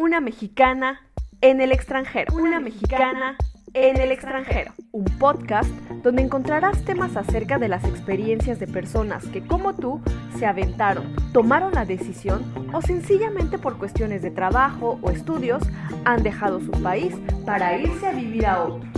[0.00, 1.00] Una mexicana
[1.40, 2.32] en el extranjero.
[2.32, 3.36] Una mexicana
[3.74, 4.72] en el extranjero.
[4.92, 5.68] Un podcast
[6.04, 10.00] donde encontrarás temas acerca de las experiencias de personas que como tú
[10.38, 15.64] se aventaron, tomaron la decisión o sencillamente por cuestiones de trabajo o estudios
[16.04, 18.97] han dejado su país para irse a vivir a otro.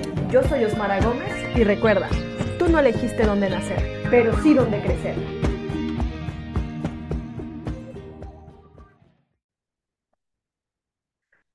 [0.31, 2.07] Yo soy Osmara Gómez y recuerda,
[2.57, 5.17] tú no elegiste dónde nacer, pero sí dónde crecer.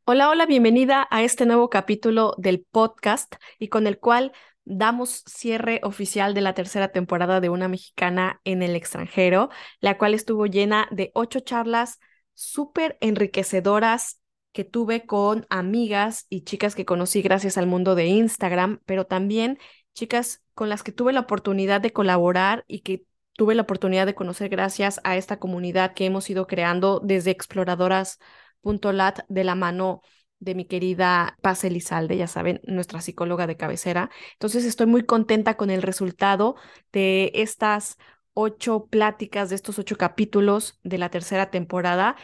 [0.04, 4.32] Hola, hola, bienvenida a este nuevo capítulo del podcast y con el cual
[4.66, 9.48] damos cierre oficial de la tercera temporada de Una Mexicana en el extranjero,
[9.80, 11.98] la cual estuvo llena de ocho charlas
[12.34, 14.20] súper enriquecedoras
[14.56, 19.58] que tuve con amigas y chicas que conocí gracias al mundo de Instagram, pero también
[19.92, 24.14] chicas con las que tuve la oportunidad de colaborar y que tuve la oportunidad de
[24.14, 28.18] conocer gracias a esta comunidad que hemos ido creando desde exploradoras
[28.62, 30.00] lat de la mano
[30.38, 34.08] de mi querida Paz Elizalde, ya saben, nuestra psicóloga de cabecera.
[34.32, 36.56] Entonces estoy muy contenta con el resultado
[36.94, 37.98] de estas
[38.32, 42.16] ocho pláticas, de estos ocho capítulos de la tercera temporada.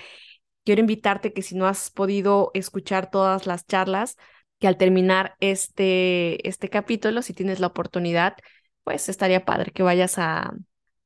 [0.65, 4.17] Quiero invitarte que si no has podido escuchar todas las charlas,
[4.61, 8.37] que al terminar este, este capítulo, si tienes la oportunidad,
[8.85, 10.53] pues estaría padre que vayas a,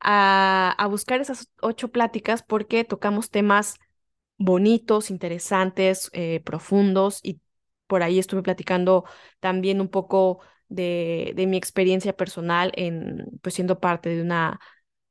[0.00, 3.76] a, a buscar esas ocho pláticas porque tocamos temas
[4.38, 7.40] bonitos, interesantes, eh, profundos y
[7.86, 9.04] por ahí estuve platicando
[9.40, 14.60] también un poco de, de mi experiencia personal en, pues siendo parte de una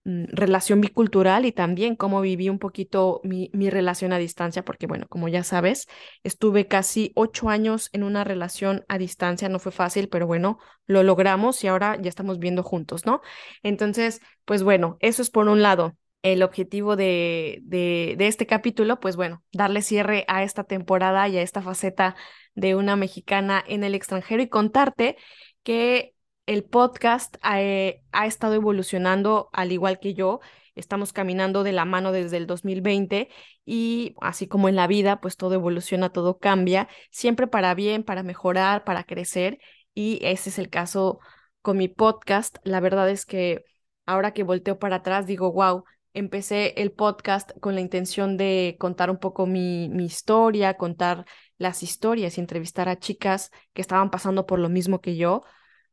[0.06, 5.08] relación bicultural y también cómo viví un poquito mi, mi, relación a distancia, porque bueno,
[5.10, 5.88] como ya sabes,
[6.24, 11.02] estuve casi ocho años en una relación a distancia, no fue fácil, pero bueno, lo
[11.04, 13.22] logramos y ahora ya estamos viendo juntos, ¿no?
[13.64, 19.16] Entonces, pues bueno, eso es por un lado el objetivo de, de, este capítulo, pues
[19.16, 22.16] bueno, darle cierre a esta temporada y a esta faceta
[22.56, 25.18] de una mexicana en el extranjero y contarte
[25.62, 26.15] que
[26.46, 30.40] el podcast ha, eh, ha estado evolucionando al igual que yo.
[30.76, 33.30] Estamos caminando de la mano desde el 2020
[33.66, 38.24] y así como en la vida, pues todo evoluciona, todo cambia, siempre para bien, para
[38.24, 39.60] mejorar, para crecer.
[39.94, 41.20] Y ese es el caso
[41.62, 42.58] con mi podcast.
[42.64, 43.64] La verdad es que
[44.06, 49.10] ahora que volteo para atrás, digo, wow, empecé el podcast con la intención de contar
[49.10, 51.26] un poco mi, mi, historia, contar
[51.58, 55.44] las historias y entrevistar a chicas que estaban pasando por lo mismo que yo,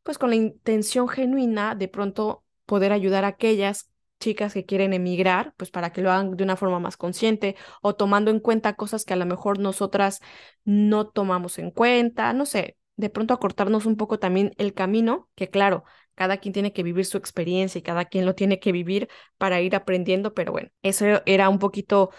[0.02, 3.90] pues con la intención genuina de pronto poder ayudar a aquellas
[4.20, 7.94] chicas que quieren emigrar, pues para que lo hagan de una forma más consciente o
[7.96, 10.20] tomando en cuenta cosas que a lo mejor nosotras
[10.64, 15.50] no tomamos en cuenta, no sé, de pronto acortarnos un poco también el camino, que
[15.50, 19.08] claro, cada quien tiene que vivir su experiencia y cada quien lo tiene que vivir
[19.38, 22.10] para ir aprendiendo, pero bueno, eso era un poquito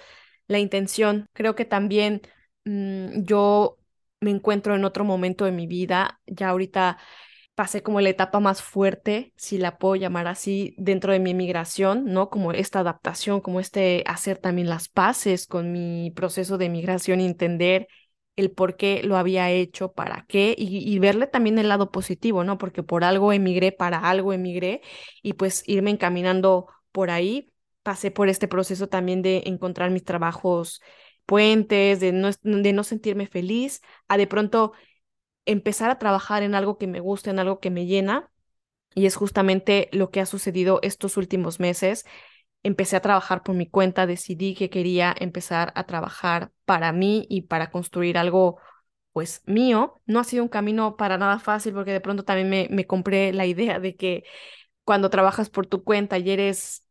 [0.47, 1.27] la intención.
[1.33, 2.21] Creo que también
[2.65, 3.77] mmm, yo
[4.21, 6.97] me encuentro en otro momento de mi vida, ya ahorita
[7.55, 12.05] pasé como la etapa más fuerte, si la puedo llamar así, dentro de mi emigración,
[12.05, 12.29] ¿no?
[12.29, 17.25] Como esta adaptación, como este hacer también las paces con mi proceso de emigración y
[17.25, 17.87] entender
[18.35, 22.57] el por qué lo había hecho, para qué, y, verle también el lado positivo, ¿no?
[22.57, 24.81] Porque por algo emigré, para algo emigré,
[25.21, 27.51] y pues irme encaminando por ahí.
[27.83, 30.81] Pasé por este proceso también de encontrar mis trabajos
[31.25, 34.73] puentes, de no, de no sentirme feliz, a de pronto
[35.45, 38.29] empezar a trabajar en algo que me gusta, en algo que me llena.
[38.95, 42.05] Y es justamente lo que ha sucedido estos últimos meses
[42.63, 47.43] empecé a trabajar por mi cuenta, decidí que quería empezar a trabajar para mí y
[47.43, 48.57] para construir algo
[49.11, 50.01] pues mío.
[50.05, 53.33] No ha sido un camino para nada fácil porque de pronto también me, me compré
[53.33, 54.23] la idea de que
[54.83, 56.82] cuando trabajas por tu cuenta y eres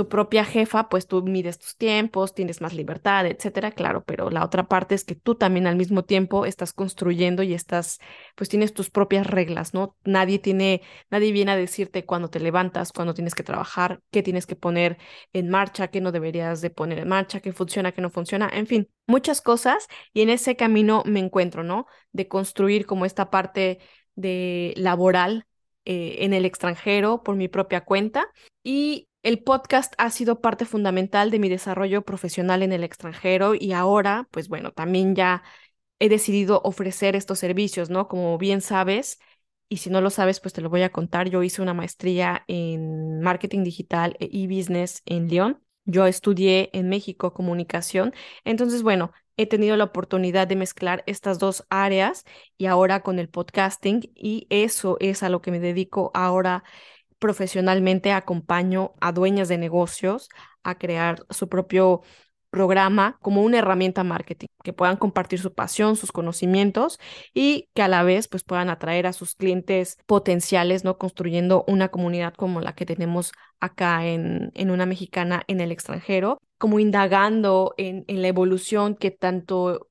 [0.00, 4.42] tu propia jefa, pues tú mides tus tiempos, tienes más libertad, etcétera, claro, pero la
[4.42, 7.98] otra parte es que tú también al mismo tiempo estás construyendo y estás,
[8.34, 9.94] pues tienes tus propias reglas, ¿no?
[10.06, 10.80] Nadie tiene,
[11.10, 14.96] nadie viene a decirte cuándo te levantas, cuándo tienes que trabajar, qué tienes que poner
[15.34, 18.66] en marcha, qué no deberías de poner en marcha, qué funciona, qué no funciona, en
[18.66, 21.84] fin, muchas cosas y en ese camino me encuentro, ¿no?
[22.12, 23.80] De construir como esta parte
[24.14, 25.44] de laboral
[25.84, 28.28] eh, en el extranjero por mi propia cuenta
[28.64, 33.72] y El podcast ha sido parte fundamental de mi desarrollo profesional en el extranjero y
[33.72, 35.42] ahora, pues bueno, también ya
[35.98, 38.08] he decidido ofrecer estos servicios, ¿no?
[38.08, 39.18] Como bien sabes,
[39.68, 41.28] y si no lo sabes, pues te lo voy a contar.
[41.30, 45.62] Yo hice una maestría en marketing digital e business en Lyon.
[45.84, 48.14] Yo estudié en México comunicación.
[48.44, 52.24] Entonces, bueno, he tenido la oportunidad de mezclar estas dos áreas
[52.58, 56.64] y ahora con el podcasting y eso es a lo que me dedico ahora
[57.20, 58.12] profesionalmente.
[58.12, 60.28] Acompaño a dueñas de negocios
[60.64, 62.02] a crear su propio
[62.50, 66.98] programa como una herramienta marketing, que puedan compartir su pasión, sus conocimientos
[67.32, 70.98] y que a la vez pues puedan atraer a sus clientes potenciales, ¿no?
[70.98, 76.38] Construyendo una comunidad como la que tenemos acá en, en una mexicana en el extranjero,
[76.58, 79.89] como indagando en, en la evolución que tanto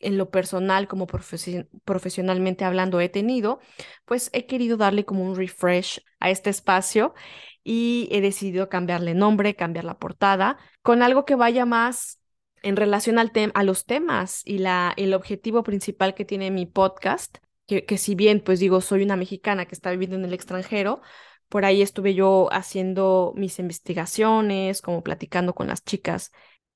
[0.00, 3.60] en lo personal como profesionalmente hablando he tenido,
[4.04, 7.14] pues he querido darle como un refresh a este espacio
[7.62, 12.20] y he decidido cambiarle nombre, cambiar la portada, con algo que vaya más
[12.62, 17.38] en relación al a los temas y la, el objetivo principal que tiene mi podcast,
[17.66, 21.00] que, que si bien pues digo, soy una mexicana que está viviendo en el extranjero,
[21.48, 26.32] por ahí estuve yo haciendo mis investigaciones, como platicando con las chicas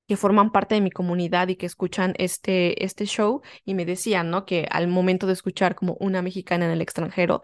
[0.06, 4.30] que forman parte de mi comunidad y que escuchan este, este show y me decían,
[4.30, 4.44] ¿no?
[4.44, 7.42] Que al momento de escuchar como una mexicana en el extranjero,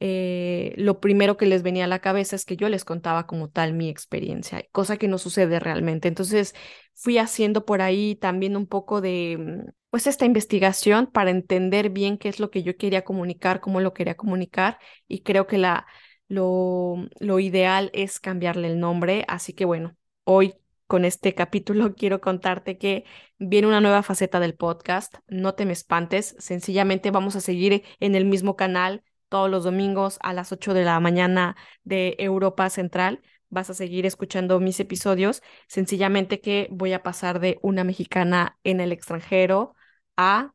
[0.00, 3.48] eh, lo primero que les venía a la cabeza es que yo les contaba como
[3.50, 6.08] tal mi experiencia, cosa que no sucede realmente.
[6.08, 6.54] Entonces
[6.94, 12.18] fui haciendo por ahí también un poco de, mm, pues, esta investigación para entender bien
[12.18, 15.86] qué es lo que yo quería comunicar, cómo lo quería comunicar y creo que la,
[16.28, 19.24] lo, lo ideal es cambiarle el nombre.
[19.28, 20.54] Así que bueno, hoy
[20.88, 23.04] con este capítulo quiero contarte que
[23.38, 25.16] viene una nueva faceta del podcast.
[25.28, 30.18] No te me espantes, sencillamente vamos a seguir en el mismo canal todos los domingos
[30.22, 33.22] a las 8 de la mañana de Europa Central.
[33.50, 35.42] Vas a seguir escuchando mis episodios.
[35.68, 39.74] Sencillamente que voy a pasar de una mexicana en el extranjero
[40.16, 40.54] a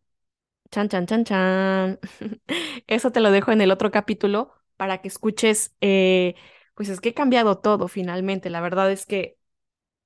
[0.71, 1.99] chan, chan, chan, chan.
[2.87, 5.75] Eso te lo dejo en el otro capítulo para que escuches.
[5.81, 6.35] Eh,
[6.75, 8.49] pues es que he cambiado todo finalmente.
[8.49, 9.37] La verdad es que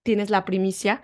[0.07, 1.01] tienes la primicia.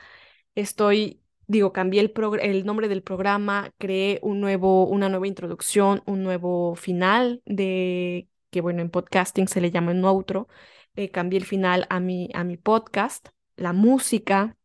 [0.56, 6.76] Estoy digo, cambié el, nombre del programa, creé un nuevo, una nueva introducción, un nuevo
[6.76, 10.48] final de, que bueno, en podcasting se le llama un outro,
[10.96, 14.58] eh, cambié el final a mi, a mi podcast, la música,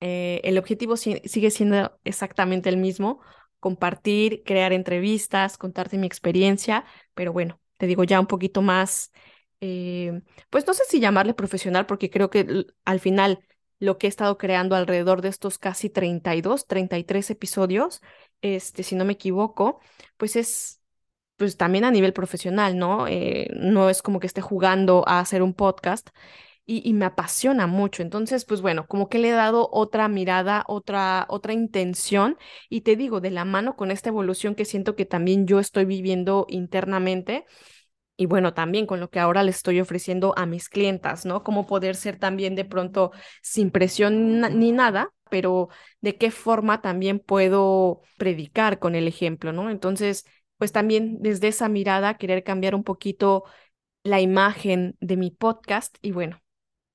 [0.00, 3.20] eh, el objetivo sigue siendo exactamente el mismo,
[3.60, 6.84] compartir, crear entrevistas, contarte mi experiencia,
[7.14, 9.10] pero bueno, te digo ya un poquito más,
[9.60, 10.20] eh,
[10.50, 13.40] pues no sé si llamarle profesional, porque creo que al final
[13.78, 18.00] lo que he estado creando alrededor de estos casi 32, 33 episodios,
[18.42, 19.80] este, si no me equivoco,
[20.16, 20.80] pues es
[21.36, 23.06] pues también a nivel profesional, ¿no?
[23.08, 26.10] Eh, no es como que esté jugando a hacer un podcast
[26.66, 28.02] y, y, me apasiona mucho.
[28.02, 32.38] Entonces, pues bueno, como que le he dado otra mirada, otra, otra intención
[32.70, 35.84] y te digo, de la mano con esta evolución que siento que también yo estoy
[35.84, 37.44] viviendo internamente,
[38.16, 41.42] y bueno, también con lo que ahora le estoy ofreciendo a mis clientas, ¿no?
[41.42, 43.12] Cómo poder ser también de pronto
[43.42, 45.68] sin presión ni nada, pero
[46.00, 49.70] de qué forma también puedo predicar con el ejemplo, ¿no?
[49.70, 50.24] Entonces,
[50.58, 53.44] pues también desde esa mirada querer cambiar un poquito
[54.04, 56.40] la imagen de mi podcast y bueno,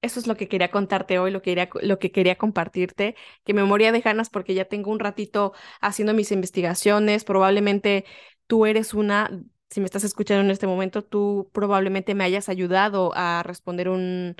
[0.01, 3.53] eso es lo que quería contarte hoy, lo que quería, lo que quería compartirte, que
[3.53, 8.05] me moría de ganas porque ya tengo un ratito haciendo mis investigaciones, probablemente
[8.47, 9.29] tú eres una
[9.69, 14.35] si me estás escuchando en este momento, tú probablemente me hayas ayudado a responder un,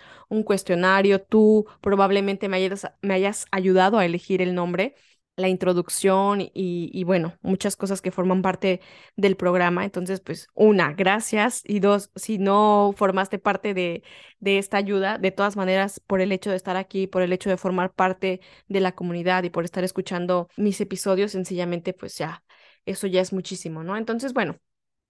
[0.45, 4.95] cuestionario, tú probablemente me hayas, ayudado a elegir el nombre,
[5.35, 8.81] la introducción y, bueno, muchas cosas que forman parte
[9.15, 9.85] del programa.
[9.85, 11.63] Entonces, pues, una, gracias.
[11.65, 14.03] Y dos, si no formaste parte de
[14.41, 17.57] esta ayuda, de todas maneras, por el hecho de estar aquí, por el hecho de
[17.57, 22.43] formar parte de la comunidad y por estar escuchando mis episodios, sencillamente, pues ya,
[22.85, 23.95] eso ya es muchísimo, ¿no?
[23.97, 24.59] Entonces, bueno.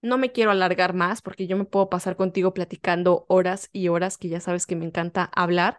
[0.02, 4.16] No me quiero alargar más porque yo me puedo pasar contigo platicando horas y horas,
[4.16, 5.78] que ya sabes que me encanta hablar,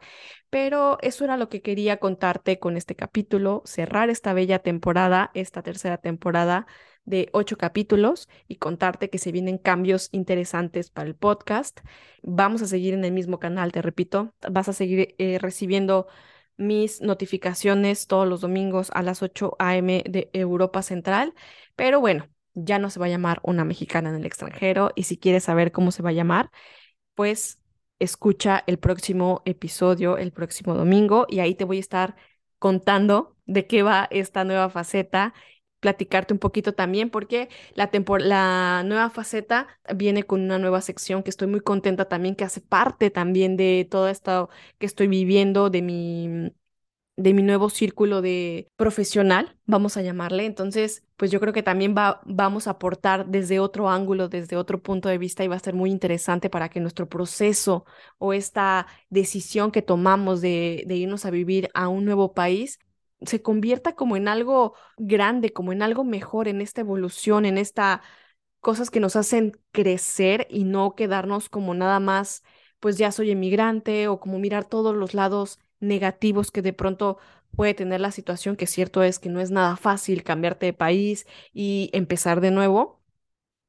[0.52, 5.64] pero eso era lo que quería contarte con este capítulo, cerrar esta bella temporada, esta
[5.64, 6.68] tercera temporada
[7.04, 11.80] de ocho capítulos y contarte que se vienen cambios interesantes para el podcast.
[12.22, 16.08] Vamos a seguir en el mismo canal, te repito, vas a seguir eh, recibiendo
[16.58, 20.04] mis notificaciones todos los domingos a las 8 a.m.
[20.08, 21.34] de Europa Central,
[21.76, 25.18] pero bueno ya no se va a llamar una mexicana en el extranjero y si
[25.18, 26.52] quieres saber cómo se va a llamar,
[27.16, 27.60] pues
[28.00, 32.16] escucha el próximo episodio el próximo domingo y ahí te voy a estar
[32.60, 35.34] contando de qué va esta nueva faceta
[35.80, 37.90] platicarte un poquito también porque la,
[38.20, 42.62] la nueva faceta viene con una nueva sección que estoy muy contenta también, que hace
[42.62, 46.52] parte también de todo esto que estoy viviendo, de mi
[47.22, 50.46] de mi nuevo círculo de profesional, vamos a llamarle.
[50.46, 54.82] Entonces, pues yo creo que también va, vamos a aportar desde otro ángulo, desde otro
[54.82, 57.86] punto de vista y va a ser muy interesante para que nuestro proceso
[58.18, 62.80] o esta decisión que tomamos de, de irnos a vivir a un nuevo país
[63.22, 68.02] se convierta como en algo grande, como en algo mejor, en esta evolución, en esta
[68.60, 72.44] cosas que nos hacen crecer y no quedarnos como nada más,
[72.80, 77.18] pues ya soy emigrante o como mirar todos los lados negativos que de pronto
[77.56, 81.28] puede tener la situación, que cierto es que no es nada fácil cambiarte de país
[81.54, 83.02] y empezar de nuevo.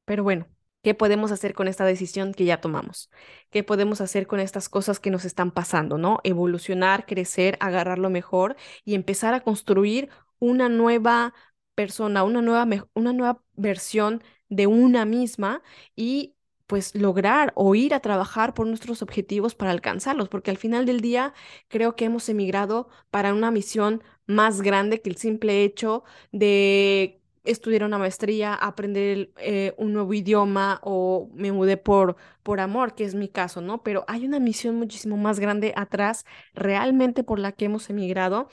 [0.05, 0.47] Pero bueno,
[0.83, 3.09] ¿qué podemos hacer con esta decisión que ya tomamos?
[3.49, 6.19] ¿Qué podemos hacer con estas cosas que nos están pasando, no?
[6.23, 8.55] Evolucionar, crecer, agarrar lo mejor
[8.85, 11.33] y empezar a construir una nueva
[11.75, 15.61] persona, una nueva, una nueva versión de una misma
[15.95, 16.35] y
[16.73, 21.01] pues lograr o ir a trabajar por nuestros objetivos para alcanzarlos, porque al final del
[21.01, 21.35] día
[21.67, 27.83] creo que hemos emigrado para una misión más grande que el simple hecho de estudiar
[27.83, 33.13] una maestría, aprender eh, un nuevo idioma o me mudé por, por amor, que es
[33.13, 33.83] mi caso, ¿no?
[33.83, 36.25] Pero hay una misión muchísimo más grande atrás
[36.55, 38.49] realmente por la que hemos emigrado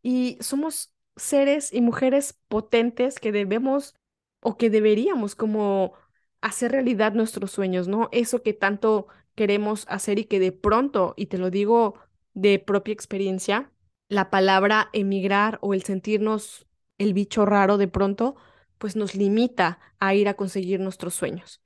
[0.00, 3.96] y somos seres y mujeres potentes que debemos
[4.42, 5.94] o que deberíamos como
[6.40, 8.08] hacer realidad nuestros sueños, ¿no?
[8.12, 11.94] Eso que tanto queremos hacer y que de pronto, y te lo digo
[12.34, 13.70] de propia experiencia,
[14.08, 16.66] la palabra emigrar o el sentirnos
[16.98, 18.36] el bicho raro de pronto,
[18.78, 21.62] pues nos limita a ir a conseguir nuestros sueños.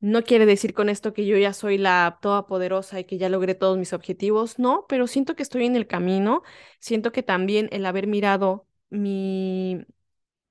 [0.00, 3.54] No quiere decir con esto que yo ya soy la todopoderosa y que ya logré
[3.54, 6.42] todos mis objetivos, no, pero siento que estoy en el camino,
[6.78, 9.84] siento que también el haber mirado mi,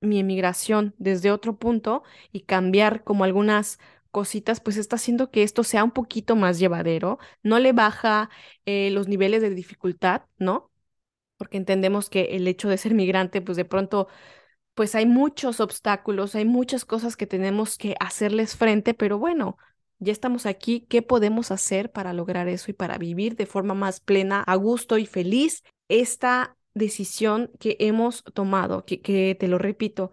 [0.00, 2.02] mi emigración desde otro punto
[2.32, 3.78] y cambiar como algunas
[4.10, 8.30] cositas, pues está haciendo que esto sea un poquito más llevadero, no le baja
[8.66, 10.70] eh, los niveles de dificultad, ¿no?
[11.36, 14.08] Porque entendemos que el hecho de ser migrante, pues de pronto,
[14.74, 19.58] pues hay muchos obstáculos, hay muchas cosas que tenemos que hacerles frente, pero bueno,
[19.98, 24.00] ya estamos aquí, ¿qué podemos hacer para lograr eso y para vivir de forma más
[24.00, 30.12] plena, a gusto y feliz esta decisión que hemos tomado, que, te lo repito,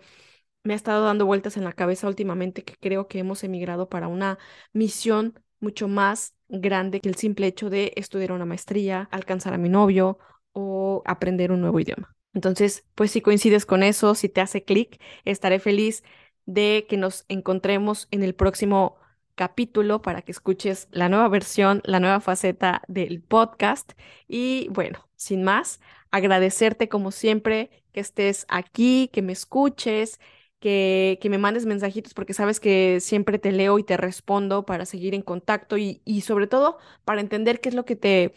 [0.63, 4.07] me ha estado dando vueltas en la cabeza últimamente que creo que hemos emigrado para
[4.07, 4.37] una
[4.73, 9.69] misión mucho más grande que el simple hecho de estudiar una maestría, alcanzar a mi
[9.69, 10.19] novio
[10.53, 12.15] o aprender un nuevo idioma.
[12.33, 16.03] Entonces, pues si coincides con eso, si te hace clic, estaré feliz
[16.45, 18.97] de que nos encontremos en el próximo
[19.35, 23.93] capítulo para que escuches la nueva versión, la nueva faceta del podcast.
[24.27, 25.79] Y bueno, sin más,
[26.11, 30.19] agradecerte como siempre que estés aquí, que me escuches,
[30.59, 34.85] que, que me mandes mensajitos porque sabes que siempre te leo y te respondo para
[34.85, 38.33] seguir en contacto y, y sobre todo para entender qué es lo que te,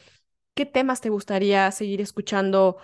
[0.55, 2.79] qué temas te gustaría seguir escuchando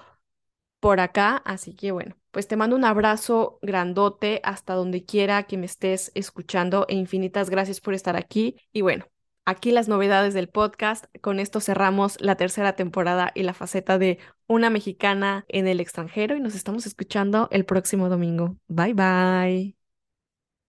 [0.81, 1.37] por acá.
[1.45, 6.13] Así que bueno, pues te mando un abrazo grandote hasta donde quiera que me estés
[6.15, 8.57] escuchando e infinitas gracias por estar aquí.
[8.73, 9.07] Y bueno,
[9.47, 11.07] aquí las novedades del podcast.
[11.23, 16.37] Con esto cerramos la tercera temporada y la faceta de una mexicana en el extranjero
[16.37, 18.57] y nos estamos escuchando el próximo domingo.
[18.69, 19.76] Bye bye.